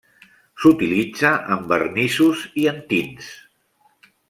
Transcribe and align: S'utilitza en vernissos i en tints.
S'utilitza 0.61 1.31
en 1.57 1.61
vernissos 1.73 2.43
i 2.63 2.65
en 2.73 2.81
tints. 2.95 3.31